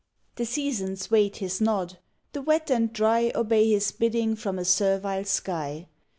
The 0.37 0.47
seasons 0.47 1.11
wait 1.11 1.37
his 1.37 1.61
nod: 1.61 1.99
the 2.33 2.41
wet 2.41 2.71
and 2.71 2.91
dry 2.91 3.31
Obey 3.35 3.69
his 3.69 3.91
bidding 3.91 4.35
from 4.35 4.57
a 4.57 4.65
servile 4.65 5.25
sky. 5.25 5.85